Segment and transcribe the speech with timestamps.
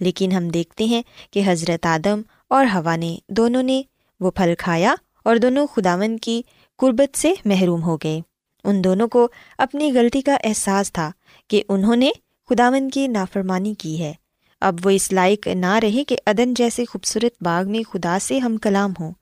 [0.00, 3.82] لیکن ہم دیکھتے ہیں کہ حضرت آدم اور ہوا نے دونوں نے
[4.20, 4.94] وہ پھل کھایا
[5.24, 6.42] اور دونوں خداون کی
[6.76, 8.20] قربت سے محروم ہو گئے۔
[8.64, 11.10] ان دونوں کو اپنی غلطی کا احساس تھا
[11.48, 12.10] کہ انہوں نے
[12.50, 14.12] خداون کی نافرمانی کی ہے۔
[14.60, 18.56] اب وہ اس لائق نہ رہے کہ ادن جیسے خوبصورت باغ میں خدا سے ہم
[18.56, 19.12] کلام ہوں۔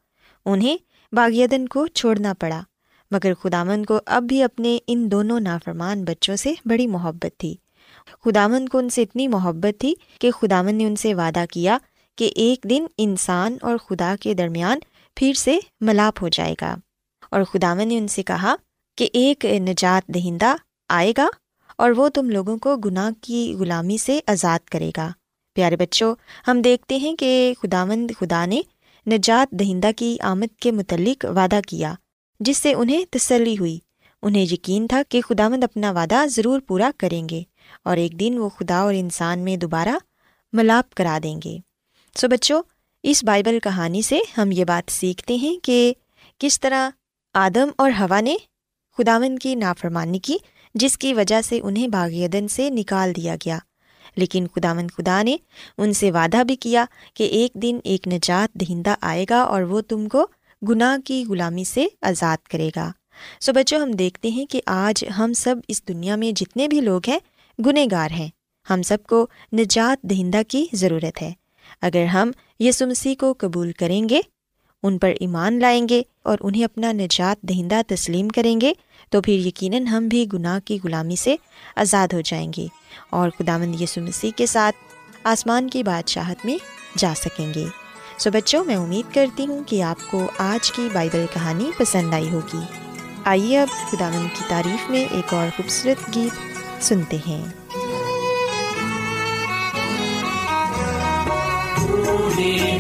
[0.47, 0.77] انہیں
[1.13, 2.61] باغ ادن کو چھوڑنا پڑا،
[3.11, 7.55] مگر خداون کو اب بھی اپنے ان دونوں نافرمان بچوں سے بڑی محبت تھی۔
[8.25, 11.79] خداون کو ان سے اتنی محبت تھی کہ خداون نے ان سے وعدہ کیا
[12.17, 14.79] کہ ایک دن انسان اور خدا کے درمیان
[15.17, 16.77] پھر سے ملاپ ہو جائے گا۔
[17.31, 18.55] اور خداون نے ان سے کہا
[18.97, 20.55] کہ ایک نجات دہندہ
[20.89, 21.29] آئے گا
[21.79, 25.11] اور وہ تم لوگوں کو گناہ کی غلامی سے آزاد کرے گا۔
[25.55, 26.15] پیارے بچوں،
[26.49, 28.61] ہم دیکھتے ہیں کہ خداوند خدا نے
[29.07, 31.95] نجات دہندہ کی آمد کے متعلق وعدہ کیا،
[32.41, 33.79] جس سے انہیں تسلی ہوئی۔
[34.23, 37.43] انہیں یقین تھا کہ خداوند اپنا وعدہ ضرور پورا کریں گے۔
[37.83, 39.97] اور ایک دن وہ خدا اور انسان میں دوبارہ
[40.53, 41.59] ملاپ کرا دیں گے۔
[42.17, 42.63] سو بچوں،
[43.03, 45.95] اس بائبل کہانی سے ہم یہ بات سیکھتے ہیں کہ
[46.39, 46.91] کس طرح
[47.35, 48.37] آدم اور ہوا نے
[48.99, 50.37] خداون کی نافرمانی کی،
[50.75, 53.59] جس کی وجہ سے انہیں باغیدن سے نکال دیا گیا۔
[54.17, 55.37] لیکن خداون خدا نے
[55.79, 59.81] ان سے وعدہ بھی کیا کہ ایک دن ایک نجات دہندہ آئے گا اور وہ
[59.81, 60.27] تم کو
[60.69, 62.93] گناہ کی غلامی سے آزاد کرے گا۔
[63.41, 67.01] سو بچوں، ہم دیکھتے ہیں کہ آج ہم سب اس دنیا میں جتنے بھی لوگ
[67.09, 67.19] ہیں
[67.67, 68.29] گنہ گار ہیں۔
[68.71, 71.33] ہم سب کو نجات دہندہ کی ضرورت ہے۔
[71.83, 74.21] اگر ہم یسمسی کو قبول کریں گے،
[74.83, 78.73] ان پر ایمان لائیں گے اور انہیں اپنا نجات دہندہ تسلیم کریں گے،
[79.11, 81.37] تو پھر یقیناً ہم بھی گناہ کی غلامی سے
[81.77, 82.67] آزاد ہو جائیں گے
[83.11, 84.77] اور خدا مند یسو مسیح کے ساتھ
[85.25, 86.59] آسمان کی بادشاہت میں
[86.99, 87.65] جا سکیں گے۔
[88.19, 92.31] سو بچوں، میں امید کرتی ہوں کہ آپ کو آج کی بائبل کہانی پسند آئی
[92.31, 92.61] ہوگی۔
[93.25, 96.52] آئیے اب خدا مند کی تعریف میں ایک اور خوبصورت گیت
[96.83, 97.45] سنتے ہیں۔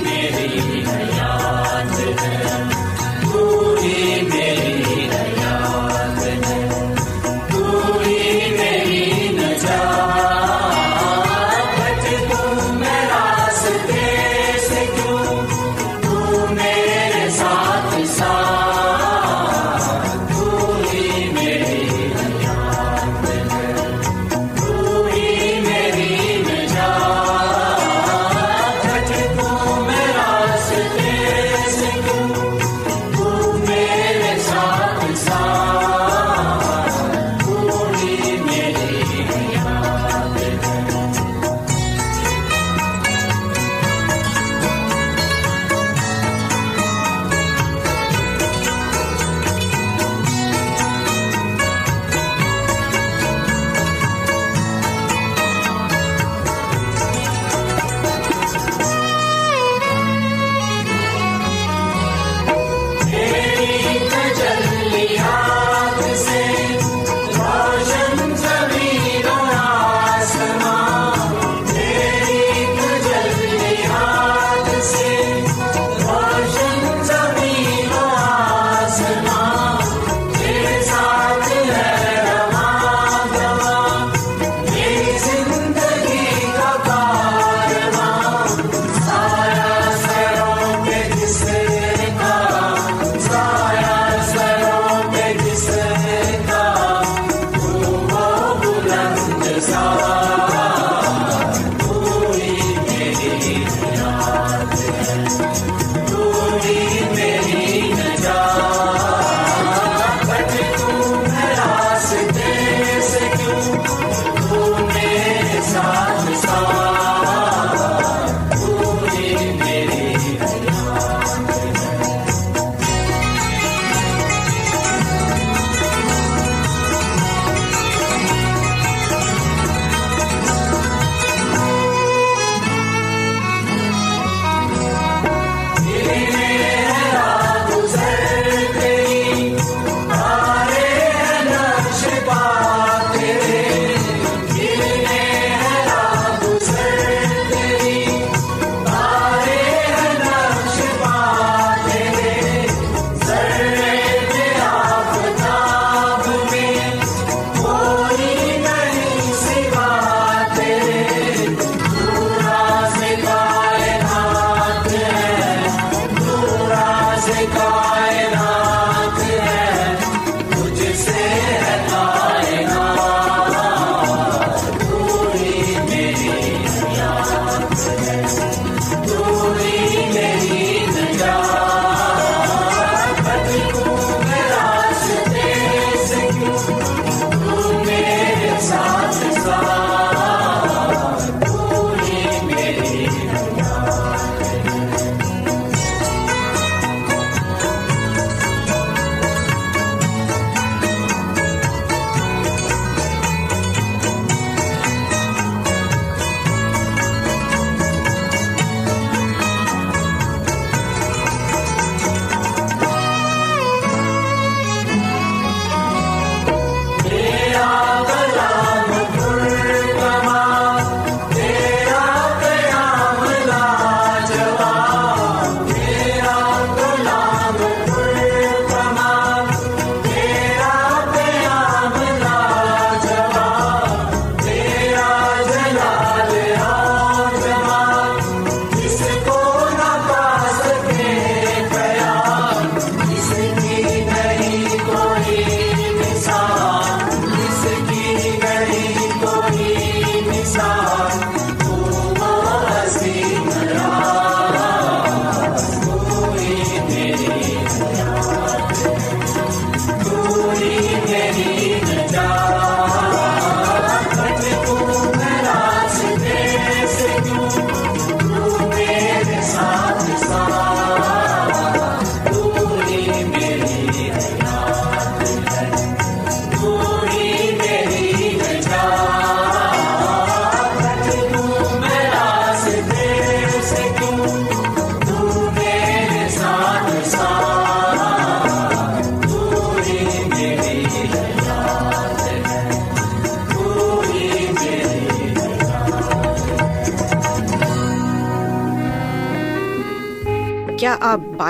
[0.02, 0.82] میری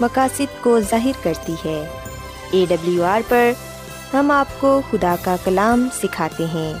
[0.00, 1.80] مقاصد کو ظاہر کرتی ہے۔
[2.50, 3.52] اے ڈبلیو آر پر
[4.12, 6.72] ہم آپ کو خدا کا کلام سکھاتے ہیں،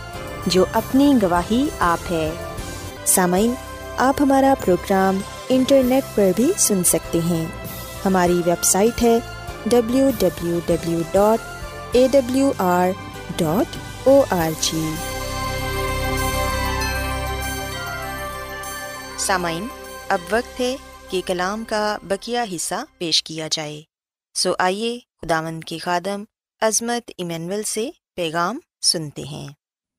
[0.46, 2.30] جو اپنی گواہی آپ ہے۔
[3.06, 3.54] سامعین،
[3.98, 7.44] آپ ہمارا پروگرام انٹرنیٹ پر بھی سن سکتے ہیں۔
[8.04, 9.18] ہماری ویب سائٹ ہے
[9.66, 12.88] W W W dot A W R
[13.36, 14.84] dot O R G
[19.18, 19.66] سامعین،
[20.08, 20.76] اب وقت ہے
[21.10, 23.82] کہ کلام کا بکیا حصہ پیش کیا جائے۔
[24.34, 26.24] سو آئیے خداوند کے خادم
[26.60, 29.48] عظمت ایمینول سے پیغام سنتے ہیں۔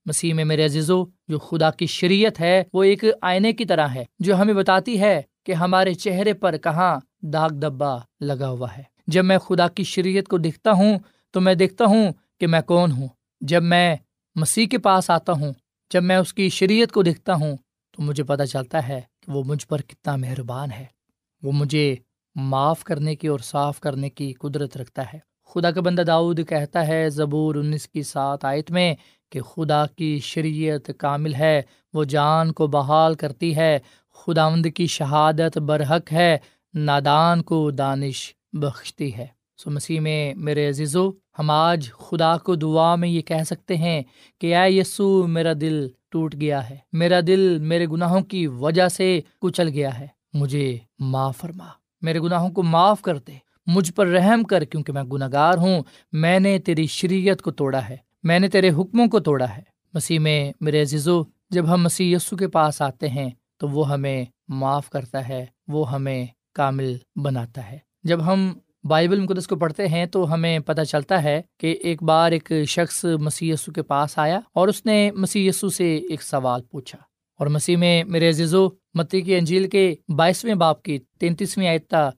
[0.05, 4.05] مسیح میں میرے عزیزو، جو خدا کی شریعت ہے، وہ ایک آئینے کی طرح ہے،
[4.19, 9.25] جو ہمیں بتاتی ہے کہ ہمارے چہرے پر کہاں داغ دبا لگا ہوا ہے۔ جب
[9.25, 10.99] میں خدا کی شریعت کو دیکھتا ہوں،
[11.31, 13.07] تو میں دیکھتا ہوں کہ میں کون ہوں۔
[13.41, 13.95] جب میں
[14.35, 15.53] مسیح کے پاس آتا ہوں،
[15.91, 17.57] جب میں اس کی شریعت کو دیکھتا ہوں،
[17.91, 20.96] تو مجھے پتہ چلتا ہے کہ وہ مجھ پر کتنا مہربان ہے۔
[21.43, 21.95] وہ مجھے
[22.35, 25.19] معاف کرنے کی اور صاف کرنے کی قدرت رکھتا ہے۔
[25.53, 28.95] خدا کا بندہ داؤد کہتا ہے، زبور انیس کی سات آیت میں
[29.29, 31.61] کہ خدا کی شریعت کامل ہے،
[31.93, 33.79] وہ جان کو بحال کرتی ہے۔
[34.13, 36.37] خدا مند کی شہادت برحق ہے،
[36.73, 42.95] نادان کو دانش بخشتی ہے۔ سو مسیح میں میرے عزیزو، ہم آج خدا کو دعا
[42.95, 44.03] میں یہ کہہ سکتے ہیں
[44.41, 49.21] کہ اے یسو، میرا دل ٹوٹ گیا ہے۔ میرا دل میرے گناہوں کی وجہ سے
[49.41, 51.65] کچل گیا ہے۔ مجھے معاف فرما۔
[52.01, 53.33] میرے گناہوں کو معاف کر دے۔
[53.67, 57.89] مجھ پر رحم کر، کیونکہ میں گناہ گار ہوں۔ میں نے تیری شریعت کو توڑا
[57.89, 59.61] ہے۔ میں نے تیرے حکموں کو توڑا ہے۔
[59.93, 64.25] مسیح میں، میرے عزیزو، جب ہم مسیح یسو کے پاس آتے ہیں، تو وہ ہمیں
[64.47, 70.05] معاف کرتا ہے۔ وہ ہمیں کامل بناتا ہے۔ جب ہم بائبل مقدس کو پڑھتے ہیں،
[70.05, 74.39] تو ہمیں پتہ چلتا ہے کہ ایک بار ایک شخص مسیح یسو کے پاس آیا
[74.53, 76.97] اور اس نے مسیح یسو سے ایک سوال پوچھا۔
[77.39, 82.09] اور مسیح میں، میرے عزیزو متی کی انجیل کے بائیسویں باپ کی تینتیسویں آیتہ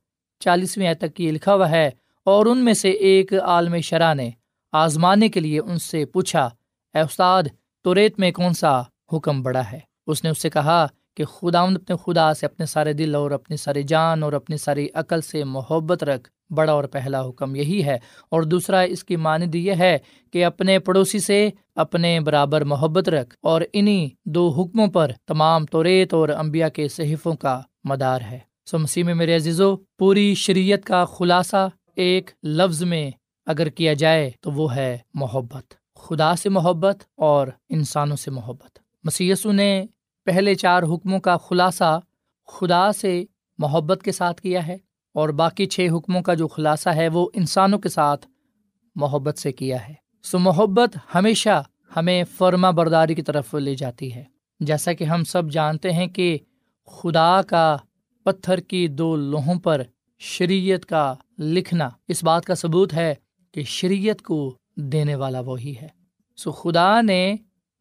[0.41, 1.89] چالیسویں آیت تک کی لکھا ہوا ہے،
[2.27, 4.29] اور ان میں سے ایک عالم شرح نے
[4.73, 6.47] آزمانے کے لیے ان سے پوچھا،
[6.95, 7.43] اے استاد
[7.85, 8.79] توریت میں کون سا
[9.13, 10.85] حکم بڑا ہے؟ اس نے اس سے کہا
[11.19, 14.87] کہ خدا اپنے خدا سے اپنے سارے دل اور اپنی ساری جان اور اپنی ساری
[14.93, 17.97] عقل سے محبت رکھ، بڑا اور پہلا حکم یہی ہے۔
[18.29, 19.97] اور دوسرا اس کی ماند یہ ہے
[20.33, 26.13] کہ اپنے پڑوسی سے اپنے برابر محبت رکھ اور انہیں دو حکموں پر تمام توریت
[26.13, 31.05] اور امبیا کے صحیفوں کا مدار ہے۔ سو مسیح میں میرے عزیزو، پوری شریعت کا
[31.05, 33.11] خلاصہ ایک لفظ میں
[33.45, 39.51] اگر کیا جائے تو وہ ہے محبت۔ خدا سے محبت اور انسانوں سے محبت۔ مسیسو
[39.51, 39.85] نے
[40.29, 41.99] پہلے چار حکموں کا خلاصہ
[42.47, 43.25] خدا سے
[43.57, 44.77] محبت کے ساتھ کیا ہے
[45.13, 48.27] اور باقی چھ حکموں کا جو خلاصہ ہے وہ انسانوں کے ساتھ
[48.95, 51.63] محبت سے کیا ہے۔ سو محبت ہمیشہ
[51.95, 54.23] ہمیں فرما برداری کی طرف لے جاتی ہے۔
[54.59, 56.37] جیسا کہ ہم سب جانتے ہیں کہ
[56.85, 57.77] خدا کا
[58.23, 59.81] پتھر کی دو لوہوں پر
[60.19, 63.15] شریعت کا لکھنا اس بات کا ثبوت ہے
[63.51, 65.87] کہ شریعت کو دینے والا وہی ہے۔
[66.37, 67.35] سو خدا نے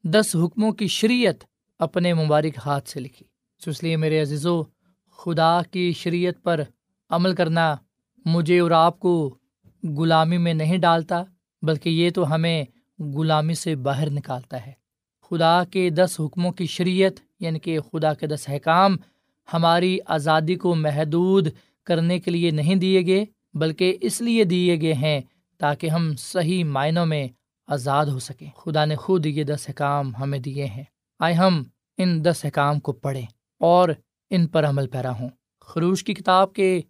[0.05, 3.27] دس حکموں کی شریعت اپنے مبارک ہاتھ سے لکھی۔
[3.65, 4.63] سو اس لیے میرے عزیزو،
[5.17, 6.61] خدا کی شریعت پر
[7.11, 7.77] عمل کرنا
[8.25, 9.37] مجھے اور آپ کو
[9.97, 11.23] غلامی میں نہیں ڈالتا،
[11.63, 12.65] بلکہ یہ تو ہمیں
[12.99, 14.73] غلامی سے باہر نکالتا ہے۔
[15.31, 18.97] خدا کے دس حکموں کی شریعت یعنی کہ خدا کے دس احکام،
[19.53, 21.49] ہماری آزادی کو محدود
[21.85, 25.21] کرنے کے لیے نہیں دیے گئے، بلکہ اس لیے دیے گئے ہیں
[25.59, 27.29] تاکہ ہم صحیح معنوں میں
[27.67, 30.85] آزاد ہو سکیں۔ خدا نے خود یہ دس احکام ہمیں دیے ہیں۔
[31.19, 31.63] آئے ہم
[31.99, 33.27] ان دس احکام کو پڑھیں
[33.61, 33.89] اور
[34.31, 35.29] ان پر عمل پیرا ہوں۔
[35.61, 36.81] خروش کی کتاب کے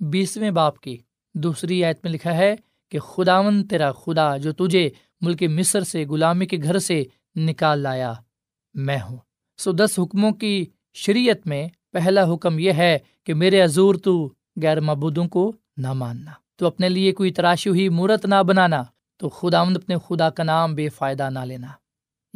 [0.00, 0.96] بیسویں باپ کی
[1.34, 2.56] دوسری آیت میں لکھا ہے
[2.88, 7.04] کہ خداون تیرا خدا جو تجھے ملک مصر سے غلامی کے گھر سے
[7.36, 8.12] نکال لایا،
[8.74, 9.16] میں ہوں۔
[9.58, 14.80] سو دس حکموں کی شریعت میں پہلا حکم یہ ہے کہ میرے عزور تو غیر
[14.80, 18.82] مبودوں کو نہ ماننا، تو اپنے لیے کوئی تراشی ہوئی مورت نہ بنانا،
[19.16, 21.66] تو خدا اپنے خدا کا نام بے فائدہ نہ لینا۔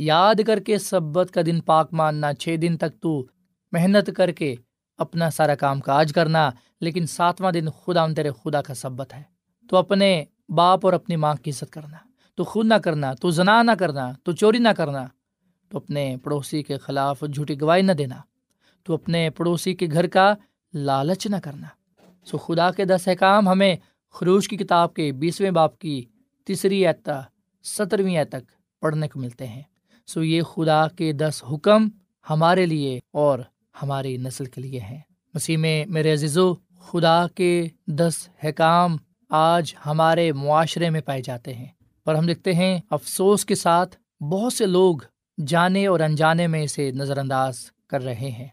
[0.04, 3.26] یاد کر کے سبت کا دن پاک ماننا، چھ دن تک تو
[3.72, 4.54] محنت کر کے
[4.98, 9.22] اپنا سارا کام کاج کرنا، لیکن ساتواں دن خدا تیرے خدا کا سبت ہے۔
[9.68, 11.96] تو اپنے باپ اور اپنی ماں کی عزت کرنا۔
[12.34, 15.06] تو خود نہ کرنا، تو زنا نہ کرنا، تو چوری نہ کرنا۔
[15.68, 18.16] تو اپنے پڑوسی کے خلاف جھوٹی گواہی نہ دینا۔
[18.82, 20.34] تو اپنے پڑوسی کے گھر کا
[20.74, 21.66] لالچ نہ کرنا۔
[22.24, 23.76] سو خدا کے دس احکام ہمیں
[24.10, 26.04] خروش کی کتاب کے بیسویں باپ کی
[26.44, 27.20] تیسری اعتا
[27.62, 29.62] سترویں تک پڑھنے کو ملتے ہیں۔
[30.06, 31.88] سو یہ خدا کے دس حکم
[32.30, 33.38] ہمارے لیے اور
[33.82, 34.98] ہماری نسل کے لیے ہیں۔
[35.34, 38.96] مسیح میں میرے عزیزو، خدا کے دس حکام
[39.30, 41.66] آج ہمارے معاشرے میں پائے جاتے ہیں۔
[42.04, 44.96] پر ہم دیکھتے ہیں افسوس کے ساتھ بہت سے لوگ
[45.46, 48.48] جانے اور انجانے میں اسے نظر انداز کر رہے ہیں۔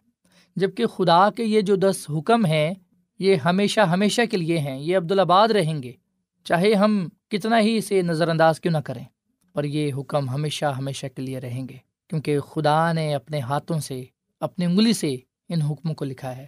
[0.55, 2.73] جبکہ خدا کے یہ جو دس حکم ہیں،
[3.19, 5.91] یہ ہمیشہ ہمیشہ کے لیے ہیں۔ یہ عبدالآباد رہیں گے۔
[6.43, 9.03] چاہے ہم کتنا ہی اسے نظر انداز کیوں نہ کریں۔
[9.53, 11.77] پر یہ حکم ہمیشہ ہمیشہ کے لیے رہیں گے۔
[12.09, 14.03] کیونکہ خدا نے اپنے ہاتھوں سے،
[14.39, 15.15] اپنی انگلی سے
[15.49, 16.45] ان حکموں کو لکھا ہے۔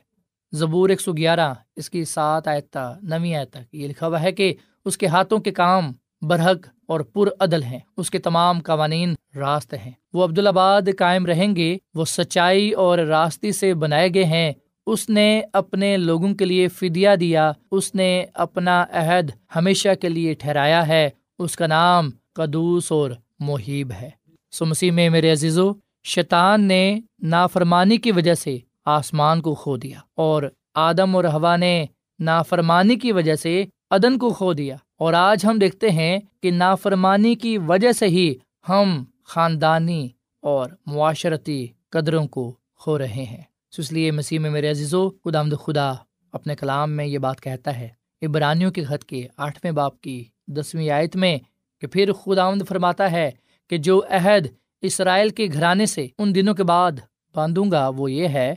[0.52, 4.32] زبور ایک سو گیارہ، اس کی سات آیتا نویں آیت تک یہ لکھا ہوا ہے
[4.32, 4.54] کہ
[4.86, 9.74] اس کے ہاتھوں کے کام برحق اور پر عدل ہیں۔ اس کے تمام قوانین راست
[9.74, 14.54] ہیں۔ وہ عبدالآباد قائم رہیں گے، وہ سچائی اور راستی سے بنائے گئے ہیں۔
[14.86, 20.34] اس نے اپنے لوگوں کے لیے فدیا دیا۔ اس نے اپنا عہد ہمیشہ کے لیے
[20.34, 21.10] ٹھہرایا ہے۔
[21.40, 24.10] اس کا نام قدوس اور محیب ہے۔
[24.52, 25.72] سو مسیح میں میرے عزیز و
[26.04, 30.44] شیطان نے نافرمانی کی وجہ سے آسمان کو کھو دیا اور
[30.76, 31.86] آدم اور ہوا نے
[32.20, 37.36] نافرمانی کی وجہ سے عدن کو کھو دیا۔ اور آج ہم دیکھتے ہیں کہ نافرمانی
[37.36, 38.36] کی وجہ سے ہی
[38.70, 40.10] ہم خاندانی
[40.42, 43.42] اور معاشرتی قدروں کو کھو رہے ہیں۔
[43.78, 45.94] اس لیے مسیح میں میرے عزیز و خدا خدا
[46.32, 47.88] اپنے کلام میں یہ بات کہتا ہے۔
[48.22, 51.38] عبرانیوں کے خط کے آٹھویں باپ کی دسویں آیت میں
[51.82, 53.32] کہ پھر خدا آمد فرماتا ہے
[53.70, 54.48] کہ جو عہد
[54.82, 56.92] اسرائیل کے گھرانے سے ان دنوں کے بعد
[57.36, 58.56] باندھوں گا، وہ یہ ہے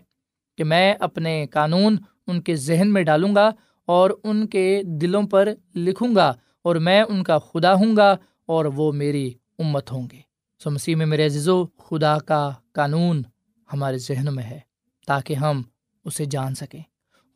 [0.59, 3.51] کہ میں اپنے قانون ان کے ذہن میں ڈالوں گا
[3.87, 6.33] اور ان کے دلوں پر لکھوں گا
[6.63, 10.21] اور میں ان کا خدا ہوں گا اور وہ میری امت ہوں گے۔
[10.59, 13.23] سو مسیح میں میرے عزیز و خدا کا قانون
[13.73, 14.61] ہمارے ذہن میں ہے
[15.07, 15.63] تاکہ ہم
[16.05, 16.83] اسے جان سکیں۔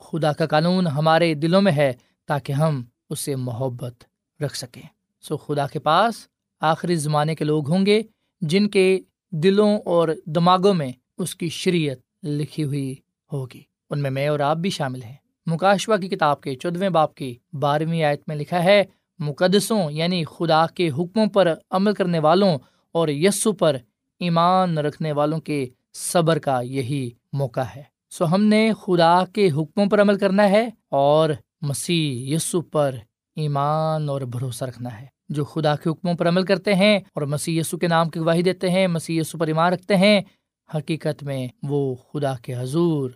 [0.01, 1.92] خدا کا قانون ہمارے دلوں میں ہے
[2.27, 4.05] تاکہ ہم اس سے محبت
[4.42, 6.15] رکھ سکیں۔ سو خدا کے پاس
[6.61, 8.03] آخری زمانے کے لوگ ہوں گے
[8.41, 9.01] جن کے
[9.31, 12.95] دلوں اور دماغوں میں اس کی شریعت لکھی ہوئی
[13.33, 15.15] ہوگی۔ ان میں میں اور آپ بھی شامل ہیں۔
[15.47, 18.85] مکاشوا کی کتاب کے چودویں باپ کی بارہویں آیت میں لکھا ہے،
[19.19, 22.59] مقدسوں یعنی خدا کے حکموں پر عمل کرنے والوں
[22.93, 23.77] اور یسو پر
[24.19, 29.87] ایمان رکھنے والوں کے صبر کا یہی موقع ہے۔ سو ہم نے خدا کے حکموں
[29.87, 31.31] پر عمل کرنا ہے اور
[31.63, 32.95] مسیح یسو پر
[33.38, 37.61] ایمان اور بھروسہ رکھنا ہے، جو خدا کے حکموں پر عمل کرتے ہیں اور مسیح
[37.61, 40.20] یسو کے نام کی گواہی دیتے ہیں، مسیح یسو پر ایمان رکھتے ہیں،
[40.68, 43.11] حقیقت میں وہ خدا کے حضور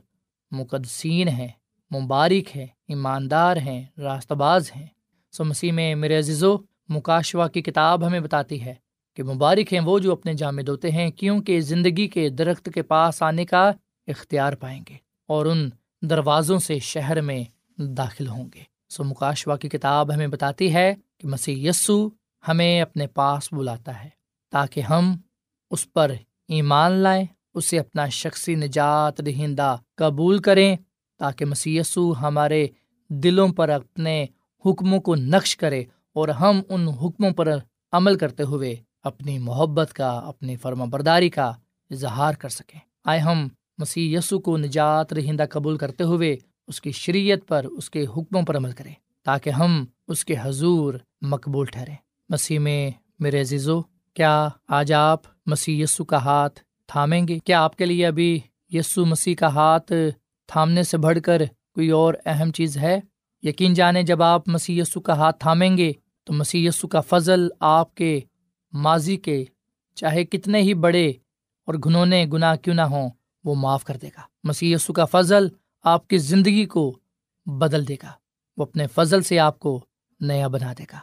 [0.52, 1.48] مقدسین ہیں،
[1.90, 4.86] مبارک ہیں، ایماندار ہیں، راستہ باز ہیں۔
[5.32, 6.44] سو مسیح میں میرے عزیز
[6.88, 8.74] مکاشوا کی کتاب ہمیں بتاتی ہے
[9.16, 13.22] کہ مبارک ہیں وہ جو اپنے جامع دھوتے ہیں، کیونکہ زندگی کے درخت کے پاس
[13.22, 13.72] آنے کا
[14.08, 14.96] اختیار پائیں گے
[15.28, 15.68] اور ان
[16.00, 17.42] دروازوں سے شہر میں
[17.78, 22.08] داخل ہوں گے۔ سو مکاشوا کی کتاب ہمیں بتاتی ہے کہ مسیح یسو
[22.48, 24.08] ہمیں اپنے پاس بلاتا ہے
[24.52, 25.14] تاکہ ہم
[25.70, 26.10] اس پر
[26.48, 27.24] ایمان لائیں،
[27.54, 30.76] اسے اپنا شخصی نجات دہندہ قبول کریں
[31.18, 31.80] تاکہ مسی
[32.22, 32.66] ہمارے
[33.10, 34.26] دلوں پر اپنے
[34.64, 37.48] حکموں کو نقش کرے اور ہم ان حکموں پر
[37.92, 41.52] عمل کرتے ہوئے اپنی محبت کا، اپنی فرما برداری کا
[41.90, 46.36] اظہار کر سکیں۔ آئے ہم مسیح یسو کو نجات رہندہ قبول کرتے ہوئے
[46.68, 48.94] اس کی شریعت پر، اس کے حکموں پر عمل کریں
[49.24, 51.96] تاکہ ہم اس کے حضور مقبول ٹھہریں۔
[52.28, 53.82] مسیح میں، میرے عزیزو،
[54.14, 59.06] کیا آج آپ مسیح یسو کا ہاتھ تھامیں گے؟ کیا آپ کے لیے ابھی یسو
[59.06, 59.92] مسیح کا ہاتھ
[60.46, 61.42] تھامنے سے بڑھ کر
[61.74, 63.00] کوئی اور اہم چیز ہے؟
[63.42, 65.92] یقین جانے جب آپ مسیح یسو کا ہاتھ تھامیں گے
[66.24, 68.20] تو مسیح یسو کا فضل آپ کے
[68.72, 69.44] ماضی کے
[69.94, 71.08] چاہے کتنے ہی بڑے
[71.66, 73.10] اور گھنونے گناہ کیوں نہ ہوں،
[73.44, 75.48] وہ معاف کر دے گا۔ مسیح یسو کا فضل
[75.84, 76.98] آپ کی زندگی کو
[77.46, 78.12] بدل دے گا۔
[78.56, 79.84] وہ اپنے فضل سے آپ کو
[80.20, 80.98] نیا بنا دے گا۔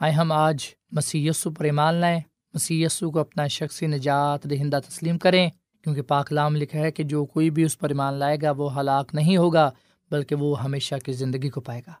[0.00, 2.20] آئے ہم آج مسی پر ایمان لائیں۔
[2.54, 5.50] مسی کو اپنا شخصی نجات دہندہ تسلیم کریں۔
[5.82, 9.14] کیونکہ پاکلام لکھا ہے کہ جو کوئی بھی اس پر ایمان لائے گا، وہ ہلاک
[9.14, 9.70] نہیں ہوگا،
[10.10, 11.92] بلکہ وہ ہمیشہ کی زندگی کو پائے گا۔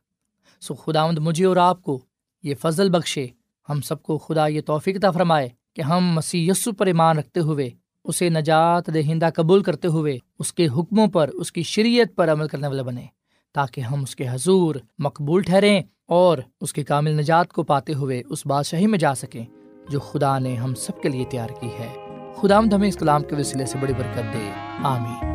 [0.60, 2.00] سو خدا مجھے اور آپ کو
[2.42, 3.26] یہ فضل بخشے۔
[3.68, 7.70] ہم سب کو خدا یہ توفیق فرمائے کہ ہم مسی پر ایمان رکھتے ہوئے
[8.04, 12.48] اسے نجات دہندہ قبول کرتے ہوئے اس کے حکموں پر، اس کی شریعت پر عمل
[12.48, 13.06] کرنے والے بنے،
[13.54, 18.22] تاکہ ہم اس کے حضور مقبول ٹھہریں اور اس کی کامل نجات کو پاتے ہوئے
[18.28, 19.44] اس بادشاہی میں جا سکیں
[19.88, 21.88] جو خدا نے ہم سب کے لیے تیار کی ہے۔
[22.40, 24.50] خدا مد ہمیں اس کلام کے وسیلے سے بڑی برکت دے۔
[24.82, 25.34] آمین۔